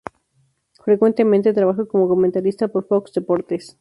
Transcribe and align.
Frecuentemente 0.83 1.53
trabaja 1.53 1.85
como 1.85 2.07
comentarista 2.09 2.67
par 2.67 2.85
Fox 2.89 3.13
Deportes. 3.13 3.65